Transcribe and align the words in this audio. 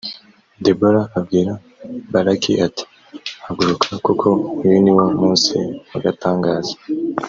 debora 0.63 1.01
abwira 1.17 1.51
baraki 2.13 2.53
ati 2.67 2.83
haguruka 3.45 3.91
kuko 4.05 4.27
uyu 4.65 4.77
niwo 4.83 5.05
munsi 5.19 5.53
wagatangaza 5.91 6.73